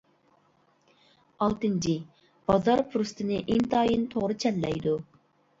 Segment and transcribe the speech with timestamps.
[1.45, 1.93] ئالتىنچى،
[2.53, 4.97] بازار پۇرسىتىنى ئىنتايىن توغرا چەنلەيدۇ.